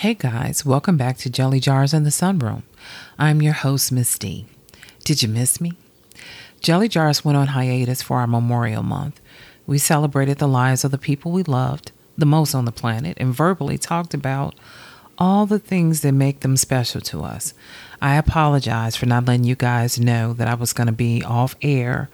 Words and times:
Hey 0.00 0.14
guys, 0.14 0.64
welcome 0.64 0.96
back 0.96 1.18
to 1.18 1.28
Jelly 1.28 1.60
Jars 1.60 1.92
in 1.92 2.04
the 2.04 2.08
Sunroom. 2.08 2.62
I'm 3.18 3.42
your 3.42 3.52
host, 3.52 3.92
Miss 3.92 4.18
D. 4.18 4.46
Did 5.04 5.22
you 5.22 5.28
miss 5.28 5.60
me? 5.60 5.74
Jelly 6.62 6.88
Jars 6.88 7.22
went 7.22 7.36
on 7.36 7.48
hiatus 7.48 8.00
for 8.00 8.16
our 8.16 8.26
Memorial 8.26 8.82
Month. 8.82 9.20
We 9.66 9.76
celebrated 9.76 10.38
the 10.38 10.48
lives 10.48 10.84
of 10.84 10.90
the 10.90 10.96
people 10.96 11.32
we 11.32 11.42
loved 11.42 11.92
the 12.16 12.24
most 12.24 12.54
on 12.54 12.64
the 12.64 12.72
planet 12.72 13.18
and 13.20 13.34
verbally 13.34 13.76
talked 13.76 14.14
about 14.14 14.54
all 15.18 15.44
the 15.44 15.58
things 15.58 16.00
that 16.00 16.12
make 16.12 16.40
them 16.40 16.56
special 16.56 17.02
to 17.02 17.22
us. 17.22 17.52
I 18.00 18.16
apologize 18.16 18.96
for 18.96 19.04
not 19.04 19.26
letting 19.26 19.44
you 19.44 19.54
guys 19.54 20.00
know 20.00 20.32
that 20.32 20.48
I 20.48 20.54
was 20.54 20.72
going 20.72 20.86
to 20.86 20.94
be 20.94 21.22
off 21.24 21.56
air 21.60 22.08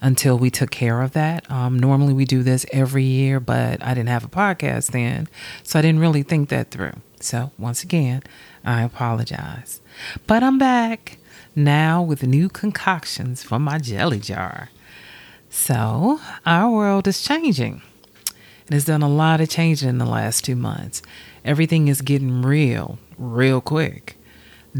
until 0.00 0.38
we 0.38 0.50
took 0.50 0.70
care 0.70 1.02
of 1.02 1.12
that. 1.12 1.50
Um, 1.50 1.78
normally 1.78 2.12
we 2.12 2.24
do 2.24 2.42
this 2.42 2.64
every 2.72 3.04
year, 3.04 3.40
but 3.40 3.82
I 3.82 3.94
didn't 3.94 4.08
have 4.08 4.24
a 4.24 4.28
podcast 4.28 4.92
then, 4.92 5.28
so 5.62 5.78
I 5.78 5.82
didn't 5.82 6.00
really 6.00 6.22
think 6.22 6.48
that 6.48 6.70
through. 6.70 6.94
So, 7.20 7.50
once 7.58 7.82
again, 7.82 8.22
I 8.64 8.82
apologize. 8.82 9.80
But 10.26 10.42
I'm 10.42 10.58
back 10.58 11.18
now 11.54 12.02
with 12.02 12.22
new 12.22 12.48
concoctions 12.48 13.42
for 13.42 13.58
my 13.58 13.78
jelly 13.78 14.20
jar. 14.20 14.70
So, 15.50 16.20
our 16.46 16.70
world 16.70 17.06
is 17.06 17.22
changing. 17.22 17.82
It 18.66 18.72
has 18.72 18.84
done 18.84 19.02
a 19.02 19.08
lot 19.08 19.40
of 19.40 19.50
changing 19.50 19.88
in 19.88 19.98
the 19.98 20.06
last 20.06 20.44
two 20.44 20.56
months. 20.56 21.02
Everything 21.44 21.88
is 21.88 22.02
getting 22.02 22.42
real, 22.42 22.98
real 23.18 23.60
quick. 23.60 24.16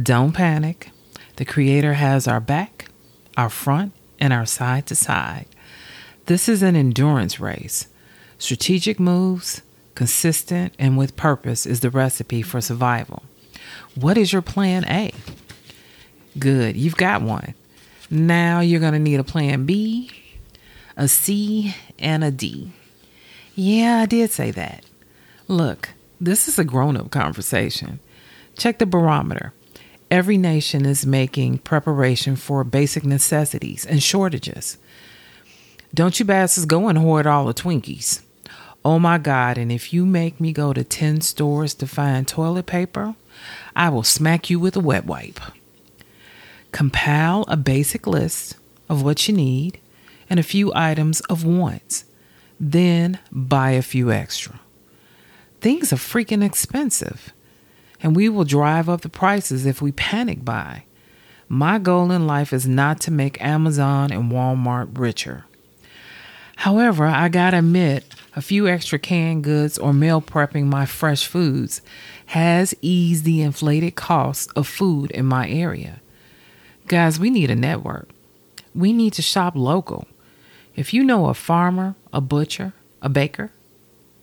Don't 0.00 0.32
panic. 0.32 0.90
The 1.36 1.44
Creator 1.44 1.94
has 1.94 2.28
our 2.28 2.40
back, 2.40 2.88
our 3.36 3.50
front, 3.50 3.92
and 4.20 4.32
our 4.32 4.46
side 4.46 4.86
to 4.86 4.94
side. 4.94 5.46
This 6.26 6.48
is 6.48 6.62
an 6.62 6.76
endurance 6.76 7.40
race. 7.40 7.88
Strategic 8.38 9.00
moves, 9.00 9.62
consistent, 9.94 10.74
and 10.78 10.96
with 10.96 11.16
purpose 11.16 11.66
is 11.66 11.80
the 11.80 11.90
recipe 11.90 12.42
for 12.42 12.60
survival. 12.60 13.22
What 13.94 14.16
is 14.16 14.32
your 14.32 14.42
plan 14.42 14.84
A? 14.84 15.12
Good, 16.38 16.76
you've 16.76 16.96
got 16.96 17.22
one. 17.22 17.54
Now 18.10 18.60
you're 18.60 18.80
going 18.80 18.92
to 18.92 18.98
need 18.98 19.20
a 19.20 19.24
plan 19.24 19.66
B, 19.66 20.10
a 20.96 21.08
C, 21.08 21.74
and 21.98 22.22
a 22.22 22.30
D. 22.30 22.72
Yeah, 23.54 24.00
I 24.02 24.06
did 24.06 24.30
say 24.30 24.50
that. 24.52 24.84
Look, 25.48 25.90
this 26.20 26.48
is 26.48 26.58
a 26.58 26.64
grown 26.64 26.96
up 26.96 27.10
conversation. 27.10 28.00
Check 28.56 28.78
the 28.78 28.86
barometer. 28.86 29.52
Every 30.10 30.36
nation 30.36 30.86
is 30.86 31.06
making 31.06 31.58
preparation 31.58 32.34
for 32.34 32.64
basic 32.64 33.04
necessities 33.04 33.86
and 33.86 34.02
shortages. 34.02 34.76
Don't 35.94 36.18
you 36.18 36.24
bastards 36.24 36.66
go 36.66 36.88
and 36.88 36.98
hoard 36.98 37.28
all 37.28 37.46
the 37.46 37.54
Twinkies. 37.54 38.20
Oh 38.84 38.98
my 38.98 39.18
God, 39.18 39.56
and 39.56 39.70
if 39.70 39.92
you 39.92 40.04
make 40.04 40.40
me 40.40 40.52
go 40.52 40.72
to 40.72 40.82
10 40.82 41.20
stores 41.20 41.74
to 41.74 41.86
find 41.86 42.26
toilet 42.26 42.66
paper, 42.66 43.14
I 43.76 43.88
will 43.90 44.02
smack 44.02 44.50
you 44.50 44.58
with 44.58 44.74
a 44.74 44.80
wet 44.80 45.04
wipe. 45.04 45.38
Compile 46.72 47.44
a 47.46 47.56
basic 47.56 48.06
list 48.06 48.56
of 48.88 49.02
what 49.02 49.28
you 49.28 49.34
need 49.34 49.78
and 50.28 50.40
a 50.40 50.44
few 50.44 50.72
items 50.74 51.20
of 51.22 51.44
wants. 51.44 52.04
Then 52.58 53.18
buy 53.30 53.72
a 53.72 53.82
few 53.82 54.10
extra. 54.10 54.60
Things 55.60 55.92
are 55.92 55.96
freaking 55.96 56.44
expensive, 56.44 57.32
and 58.02 58.16
we 58.16 58.28
will 58.28 58.44
drive 58.44 58.88
up 58.88 59.02
the 59.02 59.08
prices 59.08 59.66
if 59.66 59.82
we 59.82 59.92
panic 59.92 60.44
buy. 60.44 60.84
My 61.48 61.78
goal 61.78 62.10
in 62.10 62.26
life 62.26 62.52
is 62.52 62.66
not 62.66 63.00
to 63.02 63.10
make 63.10 63.42
Amazon 63.42 64.12
and 64.12 64.30
Walmart 64.30 64.96
richer. 64.96 65.44
However, 66.56 67.06
I 67.06 67.28
gotta 67.28 67.58
admit, 67.58 68.04
a 68.36 68.42
few 68.42 68.68
extra 68.68 68.98
canned 68.98 69.44
goods 69.44 69.76
or 69.76 69.92
meal 69.92 70.20
prepping 70.22 70.66
my 70.66 70.86
fresh 70.86 71.26
foods 71.26 71.82
has 72.26 72.74
eased 72.80 73.24
the 73.24 73.40
inflated 73.40 73.96
cost 73.96 74.50
of 74.54 74.68
food 74.68 75.10
in 75.10 75.26
my 75.26 75.48
area. 75.48 76.00
Guys, 76.86 77.18
we 77.18 77.30
need 77.30 77.50
a 77.50 77.56
network. 77.56 78.10
We 78.74 78.92
need 78.92 79.14
to 79.14 79.22
shop 79.22 79.54
local. 79.56 80.06
If 80.76 80.94
you 80.94 81.02
know 81.02 81.26
a 81.26 81.34
farmer, 81.34 81.96
a 82.12 82.20
butcher, 82.20 82.72
a 83.02 83.08
baker, 83.08 83.50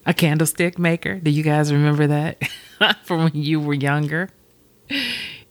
a 0.06 0.14
candlestick 0.14 0.80
maker, 0.80 1.16
do 1.16 1.30
you 1.30 1.44
guys 1.44 1.74
remember 1.74 2.08
that 2.08 2.42
from 3.04 3.26
when 3.26 3.36
you 3.36 3.60
were 3.60 3.74
younger? 3.74 4.30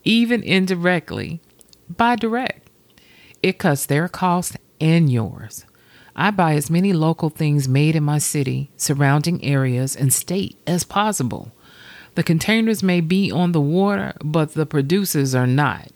Even 0.04 0.42
indirectly, 0.42 1.40
buy 1.88 2.16
direct. 2.16 2.70
It 3.42 3.58
cuts 3.58 3.86
their 3.86 4.08
cost 4.08 4.56
and 4.80 5.10
yours. 5.10 5.64
I 6.14 6.30
buy 6.30 6.54
as 6.54 6.70
many 6.70 6.92
local 6.92 7.28
things 7.28 7.68
made 7.68 7.94
in 7.94 8.02
my 8.02 8.18
city, 8.18 8.70
surrounding 8.76 9.44
areas, 9.44 9.94
and 9.94 10.12
state 10.12 10.58
as 10.66 10.82
possible. 10.82 11.52
The 12.14 12.22
containers 12.22 12.82
may 12.82 13.02
be 13.02 13.30
on 13.30 13.52
the 13.52 13.60
water, 13.60 14.14
but 14.24 14.54
the 14.54 14.64
producers 14.64 15.34
are 15.34 15.46
not. 15.46 15.90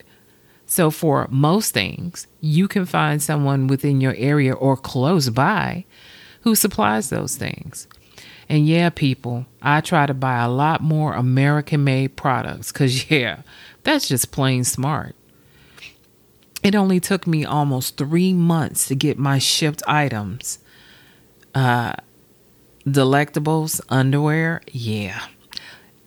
So, 0.66 0.90
for 0.90 1.26
most 1.30 1.72
things, 1.72 2.26
you 2.40 2.68
can 2.68 2.84
find 2.84 3.22
someone 3.22 3.66
within 3.66 4.00
your 4.00 4.14
area 4.16 4.52
or 4.52 4.76
close 4.76 5.30
by 5.30 5.86
who 6.42 6.54
supplies 6.54 7.08
those 7.08 7.36
things. 7.36 7.88
And 8.50 8.66
yeah, 8.66 8.90
people, 8.90 9.46
I 9.62 9.80
try 9.80 10.06
to 10.06 10.12
buy 10.12 10.42
a 10.42 10.48
lot 10.50 10.82
more 10.82 11.14
American 11.14 11.84
made 11.84 12.16
products 12.16 12.72
because, 12.72 13.08
yeah, 13.10 13.42
that's 13.84 14.08
just 14.08 14.32
plain 14.32 14.64
smart. 14.64 15.14
It 16.60 16.74
only 16.74 16.98
took 16.98 17.28
me 17.28 17.44
almost 17.44 17.96
three 17.96 18.32
months 18.32 18.88
to 18.88 18.96
get 18.96 19.18
my 19.18 19.38
shipped 19.38 19.84
items. 19.86 20.58
Uh, 21.54 21.92
delectables, 22.84 23.80
underwear, 23.88 24.62
yeah. 24.72 25.26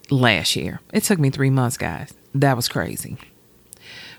Last 0.10 0.58
year. 0.58 0.82
It 0.92 1.04
took 1.04 1.20
me 1.20 1.30
three 1.30 1.50
months, 1.50 1.78
guys. 1.78 2.14
That 2.36 2.58
was 2.58 2.68
crazy. 2.68 3.18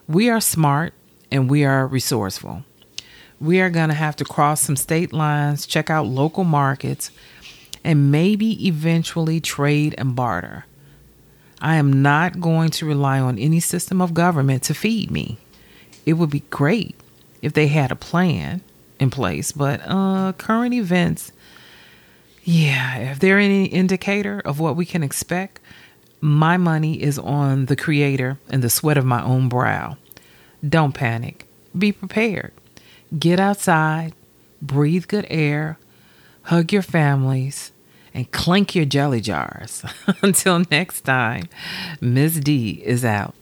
We 0.09 0.31
are 0.31 0.41
smart 0.41 0.95
and 1.31 1.51
we 1.51 1.65
are 1.65 1.87
resourceful. 1.87 2.65
We 3.39 3.61
are 3.61 3.71
going 3.71 3.91
to 3.91 3.95
have 3.95 4.17
to 4.17 4.25
cross 4.25 4.63
some 4.63 4.77
state 4.77 5.13
lines, 5.13 5.67
check 5.67 5.91
out 5.91 6.07
local 6.07 6.45
markets, 6.45 7.11
and 7.85 8.11
maybe 8.11 8.67
eventually 8.67 9.41
trade 9.41 9.95
and 9.99 10.17
barter. 10.17 10.65
I 11.61 11.77
am 11.77 12.03
not 12.03 12.41
going 12.41 12.71
to 12.71 12.87
rely 12.87 13.21
on 13.21 13.39
any 13.39 13.61
system 13.61 14.03
of 14.03 14.15
government 14.15 14.63
to 14.65 14.75
feed 14.75 15.11
me 15.11 15.39
it 16.07 16.15
would 16.15 16.31
be 16.31 16.41
great 16.51 16.97
if 17.43 17.53
they 17.53 17.69
had 17.69 17.91
a 17.91 17.97
plan 17.97 18.61
in 18.99 19.11
place. 19.11 19.53
But 19.53 19.81
uh, 19.85 20.33
current 20.37 20.75
events, 20.75 21.33
yeah, 22.43 22.99
if 22.99 23.21
they're 23.21 23.39
any 23.39 23.67
indicator 23.67 24.41
of 24.45 24.61
what 24.61 24.77
we 24.77 24.85
can 24.85 25.03
expect, 25.03 25.61
my 26.21 26.57
money 26.57 27.03
is 27.03 27.19
on 27.19 27.67
the 27.67 27.77
creator 27.77 28.39
and 28.49 28.63
the 28.63 28.71
sweat 28.71 28.97
of 28.97 29.05
my 29.05 29.23
own 29.23 29.49
brow. 29.49 29.97
Don't 30.67 30.95
panic. 30.95 31.47
Be 31.77 31.93
prepared. 31.93 32.53
Get 33.19 33.39
outside, 33.39 34.15
breathe 34.63 35.07
good 35.09 35.27
air, 35.29 35.79
hug 36.43 36.73
your 36.73 36.83
families, 36.83 37.71
and 38.15 38.31
clink 38.31 38.75
your 38.75 38.85
jelly 38.85 39.21
jars. 39.21 39.85
Until 40.23 40.63
next 40.71 41.03
time, 41.03 41.49
Miss 42.01 42.35
D 42.37 42.81
is 42.85 43.05
out. 43.05 43.35